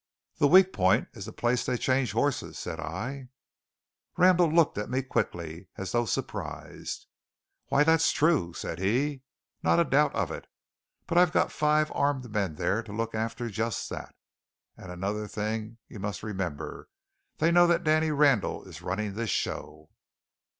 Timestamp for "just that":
13.51-14.15